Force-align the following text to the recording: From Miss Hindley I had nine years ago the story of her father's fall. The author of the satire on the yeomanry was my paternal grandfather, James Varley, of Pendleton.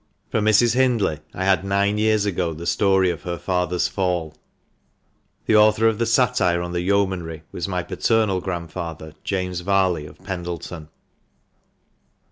From 0.31 0.45
Miss 0.45 0.61
Hindley 0.73 1.19
I 1.31 1.45
had 1.45 1.63
nine 1.63 1.99
years 1.99 2.25
ago 2.25 2.55
the 2.55 2.65
story 2.65 3.11
of 3.11 3.21
her 3.21 3.37
father's 3.37 3.87
fall. 3.87 4.33
The 5.45 5.55
author 5.55 5.87
of 5.87 5.99
the 5.99 6.07
satire 6.07 6.59
on 6.63 6.71
the 6.71 6.81
yeomanry 6.81 7.43
was 7.51 7.67
my 7.67 7.83
paternal 7.83 8.41
grandfather, 8.41 9.13
James 9.23 9.59
Varley, 9.59 10.07
of 10.07 10.17
Pendleton. 10.23 10.89